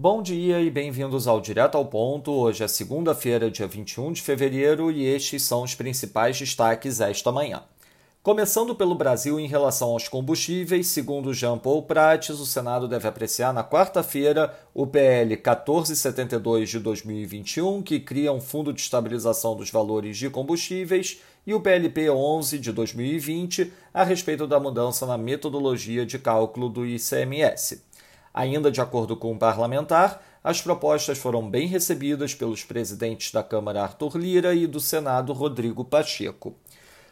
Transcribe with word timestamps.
Bom 0.00 0.22
dia 0.22 0.60
e 0.60 0.70
bem-vindos 0.70 1.26
ao 1.26 1.40
Direto 1.40 1.76
ao 1.76 1.84
Ponto. 1.84 2.30
Hoje 2.30 2.62
é 2.62 2.68
segunda-feira, 2.68 3.50
dia 3.50 3.66
21 3.66 4.12
de 4.12 4.22
fevereiro, 4.22 4.92
e 4.92 5.04
estes 5.04 5.42
são 5.42 5.64
os 5.64 5.74
principais 5.74 6.38
destaques 6.38 7.00
esta 7.00 7.32
manhã. 7.32 7.64
Começando 8.22 8.76
pelo 8.76 8.94
Brasil 8.94 9.40
em 9.40 9.48
relação 9.48 9.88
aos 9.88 10.06
combustíveis, 10.06 10.86
segundo 10.86 11.34
Jean 11.34 11.58
Paul 11.58 11.82
Prates, 11.82 12.38
o 12.38 12.46
Senado 12.46 12.86
deve 12.86 13.08
apreciar 13.08 13.52
na 13.52 13.64
quarta-feira 13.64 14.56
o 14.72 14.86
PL 14.86 15.30
1472 15.30 16.70
de 16.70 16.78
2021, 16.78 17.82
que 17.82 17.98
cria 17.98 18.32
um 18.32 18.40
fundo 18.40 18.72
de 18.72 18.80
estabilização 18.80 19.56
dos 19.56 19.68
valores 19.68 20.16
de 20.16 20.30
combustíveis, 20.30 21.20
e 21.44 21.52
o 21.52 21.60
PLP 21.60 22.08
11 22.08 22.56
de 22.60 22.70
2020, 22.70 23.72
a 23.92 24.04
respeito 24.04 24.46
da 24.46 24.60
mudança 24.60 25.04
na 25.06 25.18
metodologia 25.18 26.06
de 26.06 26.20
cálculo 26.20 26.68
do 26.68 26.86
ICMS. 26.86 27.88
Ainda 28.32 28.70
de 28.70 28.80
acordo 28.80 29.16
com 29.16 29.32
o 29.32 29.38
parlamentar, 29.38 30.22
as 30.42 30.60
propostas 30.60 31.18
foram 31.18 31.48
bem 31.48 31.66
recebidas 31.66 32.34
pelos 32.34 32.62
presidentes 32.62 33.32
da 33.32 33.42
Câmara 33.42 33.82
Arthur 33.82 34.16
Lira 34.16 34.54
e 34.54 34.66
do 34.66 34.80
Senado 34.80 35.32
Rodrigo 35.32 35.84
Pacheco. 35.84 36.54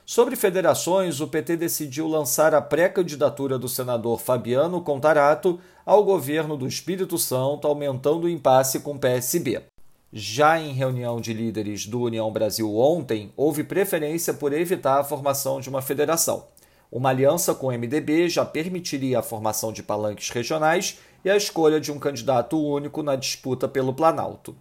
Sobre 0.04 0.36
federações, 0.36 1.20
o 1.20 1.26
PT 1.26 1.56
decidiu 1.56 2.06
lançar 2.06 2.54
a 2.54 2.62
pré-candidatura 2.62 3.58
do 3.58 3.68
senador 3.68 4.20
Fabiano 4.20 4.80
Contarato 4.80 5.58
ao 5.84 6.04
governo 6.04 6.56
do 6.56 6.66
Espírito 6.66 7.18
Santo, 7.18 7.66
aumentando 7.66 8.24
o 8.24 8.28
impasse 8.28 8.78
com 8.78 8.92
o 8.92 8.98
PSB. 8.98 9.64
Já 10.12 10.60
em 10.60 10.72
reunião 10.72 11.20
de 11.20 11.32
líderes 11.32 11.86
do 11.86 12.02
União 12.02 12.30
Brasil 12.30 12.72
ontem, 12.78 13.32
houve 13.36 13.64
preferência 13.64 14.32
por 14.32 14.52
evitar 14.52 15.00
a 15.00 15.04
formação 15.04 15.60
de 15.60 15.68
uma 15.68 15.82
federação. 15.82 16.46
Uma 16.90 17.10
aliança 17.10 17.54
com 17.54 17.66
o 17.66 17.72
MDB 17.72 18.28
já 18.28 18.44
permitiria 18.44 19.18
a 19.18 19.22
formação 19.22 19.72
de 19.72 19.82
palanques 19.82 20.30
regionais 20.30 20.98
e 21.24 21.30
a 21.30 21.36
escolha 21.36 21.80
de 21.80 21.90
um 21.90 21.98
candidato 21.98 22.56
único 22.56 23.02
na 23.02 23.16
disputa 23.16 23.66
pelo 23.66 23.92
Planalto. 23.92 24.54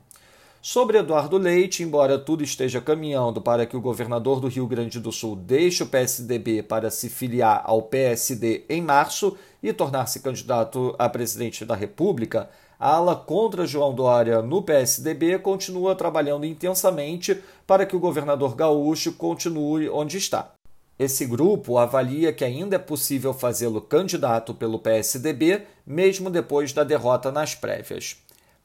Sobre 0.59 0.97
Eduardo 0.97 1.37
Leite, 1.37 1.83
embora 1.83 2.17
tudo 2.17 2.43
esteja 2.43 2.81
caminhando 2.81 3.39
para 3.39 3.67
que 3.67 3.77
o 3.77 3.81
governador 3.81 4.39
do 4.39 4.47
Rio 4.47 4.65
Grande 4.65 4.99
do 4.99 5.11
Sul 5.11 5.35
deixe 5.35 5.83
o 5.83 5.85
PSDB 5.85 6.63
para 6.63 6.89
se 6.89 7.07
filiar 7.07 7.61
ao 7.63 7.83
PSD 7.83 8.65
em 8.67 8.81
março 8.81 9.37
e 9.61 9.71
tornar-se 9.71 10.21
candidato 10.21 10.95
a 10.97 11.07
presidente 11.07 11.63
da 11.63 11.75
República, 11.75 12.49
a 12.79 12.95
ala 12.95 13.15
contra 13.15 13.67
João 13.67 13.93
Dória 13.93 14.41
no 14.41 14.63
PSDB 14.63 15.37
continua 15.37 15.93
trabalhando 15.93 16.47
intensamente 16.47 17.39
para 17.67 17.85
que 17.85 17.95
o 17.95 17.99
governador 17.99 18.55
gaúcho 18.55 19.13
continue 19.13 19.87
onde 19.87 20.17
está. 20.17 20.55
Esse 20.97 21.25
grupo 21.25 21.77
avalia 21.77 22.31
que 22.31 22.45
ainda 22.45 22.77
é 22.77 22.79
possível 22.79 23.33
fazê-lo 23.33 23.81
candidato 23.81 24.53
pelo 24.53 24.79
PSDB, 24.79 25.63
mesmo 25.85 26.29
depois 26.29 26.71
da 26.71 26.85
derrota 26.85 27.33
nas 27.33 27.53
prévias. 27.53 28.15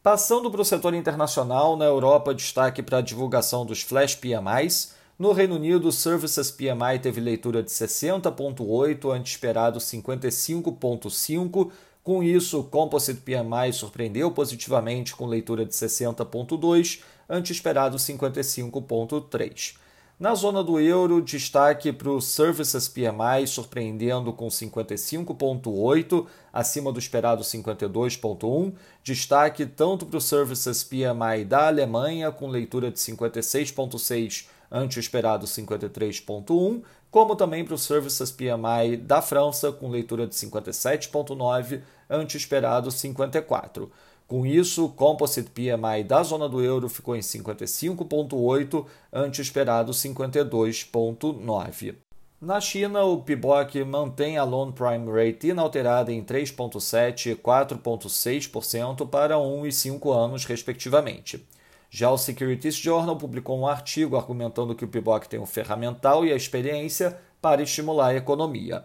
Passando 0.00 0.48
para 0.48 0.60
o 0.60 0.64
setor 0.64 0.94
internacional, 0.94 1.76
na 1.76 1.84
Europa, 1.84 2.32
destaque 2.32 2.82
para 2.82 2.98
a 2.98 3.02
divulgação 3.02 3.66
dos 3.66 3.82
Flash 3.82 4.14
PMIs. 4.14 4.94
No 5.18 5.32
Reino 5.32 5.56
Unido, 5.56 5.88
o 5.88 5.92
Services 5.92 6.52
PMI 6.52 7.00
teve 7.02 7.20
leitura 7.20 7.64
de 7.64 7.70
60,8, 7.70 9.12
ante 9.12 9.32
esperado 9.32 9.80
55,5. 9.80 11.70
Com 12.02 12.22
isso, 12.22 12.60
o 12.60 12.64
Composite 12.64 13.20
PMI 13.20 13.72
surpreendeu 13.72 14.30
positivamente 14.30 15.14
com 15.14 15.26
leitura 15.26 15.66
de 15.66 15.74
60,2, 15.74 17.00
ante 17.28 17.52
esperado 17.52 17.98
55,3. 17.98 19.74
Na 20.20 20.34
zona 20.34 20.62
do 20.62 20.78
euro, 20.78 21.22
destaque 21.22 21.90
para 21.90 22.10
o 22.10 22.20
Services 22.20 22.86
PMI, 22.86 23.46
surpreendendo 23.46 24.34
com 24.34 24.48
55,8, 24.48 26.26
acima 26.52 26.92
do 26.92 26.98
esperado 26.98 27.42
52,1. 27.42 28.74
Destaque 29.02 29.64
tanto 29.64 30.04
para 30.04 30.18
o 30.18 30.20
Services 30.20 30.84
PMI 30.84 31.46
da 31.46 31.68
Alemanha, 31.68 32.30
com 32.30 32.48
leitura 32.48 32.90
de 32.90 32.98
56,6 32.98 34.46
ante 34.70 34.98
o 34.98 35.00
esperado 35.00 35.46
53,1, 35.46 36.82
como 37.10 37.34
também 37.34 37.64
para 37.64 37.74
o 37.74 37.78
Services 37.78 38.30
PMI 38.30 38.98
da 38.98 39.22
França, 39.22 39.72
com 39.72 39.88
leitura 39.88 40.26
de 40.26 40.34
57,9 40.34 41.80
ante 42.10 42.36
o 42.36 42.38
esperado 42.38 42.90
54. 42.90 43.90
Com 44.30 44.46
isso, 44.46 44.84
o 44.84 44.88
Composite 44.88 45.50
PMI 45.50 46.04
da 46.06 46.22
zona 46.22 46.48
do 46.48 46.62
euro 46.62 46.88
ficou 46.88 47.16
em 47.16 47.18
55,8, 47.18 48.86
ante 49.12 49.42
esperado 49.42 49.90
52,9. 49.90 51.96
Na 52.40 52.60
China, 52.60 53.02
o 53.02 53.22
PIBOC 53.22 53.84
mantém 53.84 54.38
a 54.38 54.44
Loan 54.44 54.70
Prime 54.70 55.10
Rate 55.10 55.48
inalterada 55.48 56.12
em 56.12 56.22
3,7% 56.22 57.26
e 57.26 57.34
4,6% 57.34 59.08
para 59.08 59.36
1 59.36 59.66
e 59.66 59.72
5 59.72 60.12
anos, 60.12 60.44
respectivamente. 60.44 61.44
Já 61.90 62.08
o 62.08 62.16
Securities 62.16 62.76
Journal 62.76 63.16
publicou 63.16 63.58
um 63.58 63.66
artigo 63.66 64.16
argumentando 64.16 64.76
que 64.76 64.84
o 64.84 64.88
PIBOC 64.88 65.28
tem 65.28 65.40
o 65.40 65.44
ferramental 65.44 66.24
e 66.24 66.32
a 66.32 66.36
experiência 66.36 67.18
para 67.42 67.64
estimular 67.64 68.10
a 68.10 68.16
economia. 68.16 68.84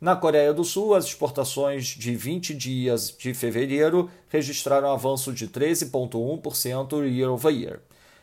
Na 0.00 0.14
Coreia 0.14 0.54
do 0.54 0.62
Sul, 0.62 0.94
as 0.94 1.06
exportações 1.06 1.86
de 1.86 2.14
20 2.14 2.54
dias 2.54 3.12
de 3.18 3.34
fevereiro 3.34 4.08
registraram 4.28 4.92
avanço 4.92 5.32
de 5.32 5.48
13,1% 5.48 7.04
year 7.04 7.32
over 7.32 7.52
year. 7.52 7.80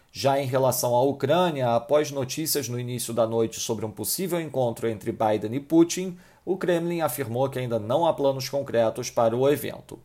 Já 0.09 0.39
em 0.39 0.45
relação 0.45 0.95
à 0.95 1.03
Ucrânia, 1.03 1.75
após 1.75 2.11
notícias 2.11 2.69
no 2.69 2.79
início 2.79 3.13
da 3.13 3.27
noite 3.27 3.59
sobre 3.59 3.85
um 3.85 3.91
possível 3.91 4.39
encontro 4.39 4.87
entre 4.87 5.11
Biden 5.11 5.53
e 5.53 5.59
Putin, 5.59 6.17
o 6.45 6.55
Kremlin 6.55 7.01
afirmou 7.01 7.49
que 7.49 7.59
ainda 7.59 7.77
não 7.77 8.05
há 8.05 8.13
planos 8.13 8.47
concretos 8.47 9.09
para 9.09 9.35
o 9.35 9.49
evento. 9.49 9.99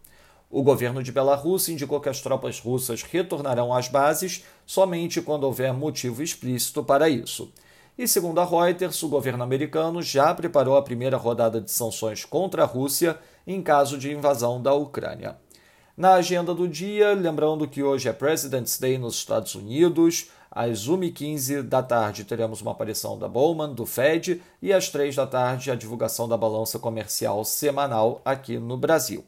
O 0.50 0.64
governo 0.64 1.04
de 1.04 1.12
Belarus 1.12 1.69
indicou 1.69 2.00
que 2.00 2.08
as 2.08 2.20
tropas 2.20 2.58
russas 2.58 3.04
retornarão 3.04 3.72
às 3.72 3.87
bases 3.87 4.42
somente 4.66 5.22
quando 5.22 5.44
houver 5.44 5.72
motivo 5.72 6.20
explícito 6.20 6.82
para 6.82 7.08
isso. 7.08 7.52
E 8.00 8.09
segundo 8.09 8.41
a 8.41 8.47
Reuters, 8.47 9.03
o 9.03 9.11
governo 9.11 9.43
americano 9.43 10.00
já 10.00 10.34
preparou 10.34 10.75
a 10.75 10.81
primeira 10.81 11.19
rodada 11.19 11.61
de 11.61 11.71
sanções 11.71 12.25
contra 12.25 12.62
a 12.62 12.66
Rússia 12.66 13.19
em 13.47 13.61
caso 13.61 13.99
de 13.99 14.11
invasão 14.11 14.59
da 14.59 14.72
Ucrânia. 14.72 15.37
Na 15.94 16.15
agenda 16.15 16.55
do 16.55 16.66
dia, 16.66 17.12
lembrando 17.12 17.69
que 17.69 17.83
hoje 17.83 18.09
é 18.09 18.12
President's 18.15 18.78
Day 18.78 18.97
nos 18.97 19.16
Estados 19.16 19.55
Unidos, 19.55 20.31
às 20.50 20.88
1h15 20.88 21.61
da 21.61 21.83
tarde 21.83 22.25
teremos 22.25 22.62
uma 22.62 22.71
aparição 22.71 23.19
da 23.19 23.28
Bowman, 23.28 23.75
do 23.75 23.84
Fed, 23.84 24.41
e 24.62 24.72
às 24.72 24.88
3 24.88 25.15
da 25.15 25.27
tarde 25.27 25.71
a 25.71 25.75
divulgação 25.75 26.27
da 26.27 26.38
balança 26.38 26.78
comercial 26.78 27.44
semanal 27.44 28.22
aqui 28.25 28.56
no 28.56 28.78
Brasil. 28.78 29.27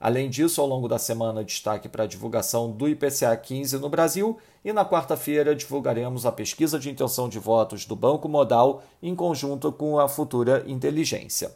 Além 0.00 0.30
disso, 0.30 0.60
ao 0.60 0.66
longo 0.66 0.86
da 0.86 0.98
semana, 0.98 1.42
destaque 1.42 1.88
para 1.88 2.04
a 2.04 2.06
divulgação 2.06 2.70
do 2.70 2.88
IPCA 2.88 3.36
15 3.36 3.78
no 3.78 3.88
Brasil 3.88 4.38
e 4.64 4.72
na 4.72 4.84
quarta-feira 4.84 5.56
divulgaremos 5.56 6.24
a 6.24 6.30
pesquisa 6.30 6.78
de 6.78 6.88
intenção 6.88 7.28
de 7.28 7.40
votos 7.40 7.84
do 7.84 7.96
Banco 7.96 8.28
Modal 8.28 8.82
em 9.02 9.14
conjunto 9.14 9.72
com 9.72 9.98
a 9.98 10.08
futura 10.08 10.62
inteligência. 10.68 11.52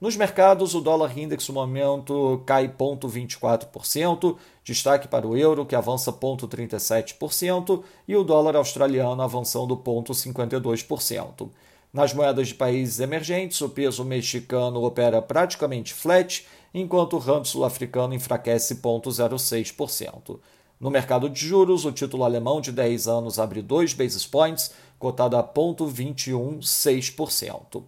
Nos 0.00 0.16
mercados, 0.16 0.74
o 0.74 0.80
dólar 0.80 1.16
index 1.16 1.46
no 1.46 1.54
momento 1.54 2.42
cai 2.44 2.66
0,24%, 2.66 4.36
destaque 4.64 5.06
para 5.06 5.24
o 5.24 5.36
euro, 5.36 5.64
que 5.64 5.76
avança 5.76 6.12
0,37%, 6.12 7.84
e 8.08 8.16
o 8.16 8.24
dólar 8.24 8.56
australiano 8.56 9.22
avançando 9.22 9.76
0,52%. 9.76 11.50
Nas 11.92 12.12
moedas 12.14 12.48
de 12.48 12.54
países 12.54 12.98
emergentes, 12.98 13.60
o 13.60 13.68
peso 13.68 14.02
mexicano 14.02 14.82
opera 14.82 15.22
praticamente 15.22 15.94
flat, 15.94 16.44
enquanto 16.74 17.14
o 17.14 17.18
rand 17.18 17.44
sul-africano 17.44 18.14
enfraquece 18.14 18.74
0,06%. 18.76 20.40
No 20.80 20.90
mercado 20.90 21.28
de 21.30 21.46
juros, 21.46 21.84
o 21.84 21.92
título 21.92 22.24
alemão 22.24 22.60
de 22.60 22.72
10 22.72 23.06
anos 23.06 23.38
abre 23.38 23.62
2 23.62 23.94
basis 23.94 24.26
points, 24.26 24.72
cotado 24.98 25.36
a 25.36 25.44
0,216%. 25.44 27.84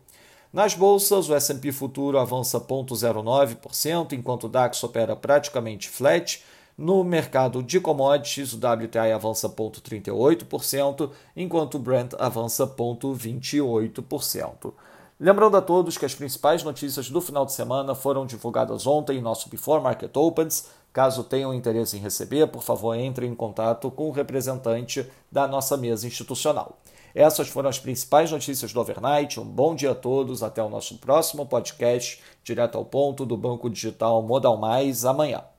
Nas 0.53 0.75
bolsas, 0.75 1.29
o 1.29 1.35
S&P 1.35 1.73
futuro 1.73 2.17
avança 2.19 2.61
0,09%, 2.61 4.13
enquanto 4.13 4.45
o 4.45 4.49
DAX 4.49 4.85
opera 4.85 5.17
praticamente 5.17 5.89
flat, 5.89 6.41
no 6.77 7.05
mercado 7.05 7.63
de 7.63 7.79
commodities, 7.81 8.53
o 8.53 8.57
WTI 8.57 9.13
avança 9.13 9.49
0,38%, 9.49 11.09
enquanto 11.37 11.75
o 11.75 11.79
Brent 11.79 12.15
avança 12.19 12.67
0,28%. 12.67 14.73
Lembrando 15.19 15.57
a 15.57 15.63
todos 15.63 15.97
que 15.97 16.05
as 16.05 16.15
principais 16.15 16.65
notícias 16.65 17.09
do 17.09 17.21
final 17.21 17.47
de 17.47 17.53
semana 17.53 17.95
foram 17.95 18.27
divulgadas 18.27 18.85
ontem 18.85 19.19
em 19.19 19.23
nosso 19.23 19.49
Before 19.49 19.81
Market 19.81 20.11
Opens. 20.17 20.69
Caso 20.93 21.23
tenham 21.23 21.55
interesse 21.55 21.97
em 21.97 22.01
receber, 22.01 22.49
por 22.49 22.63
favor, 22.63 22.95
entre 22.95 23.25
em 23.25 23.35
contato 23.35 23.91
com 23.93 24.09
o 24.09 24.13
representante 24.13 25.09
da 25.31 25.47
nossa 25.47 25.77
mesa 25.77 26.07
institucional. 26.07 26.79
Essas 27.15 27.49
foram 27.49 27.69
as 27.69 27.79
principais 27.79 28.33
notícias 28.33 28.73
do 28.73 28.81
overnight. 28.81 29.39
Um 29.39 29.45
bom 29.45 29.77
dia 29.77 29.93
a 29.93 29.95
todos. 29.95 30.43
Até 30.43 30.61
o 30.61 30.69
nosso 30.69 30.99
próximo 30.99 31.47
podcast, 31.47 32.21
direto 32.43 32.77
ao 32.77 32.85
ponto 32.85 33.25
do 33.25 33.37
Banco 33.37 33.71
Digital 33.71 34.21
Modal 34.21 34.57
Mais, 34.57 35.05
amanhã. 35.05 35.54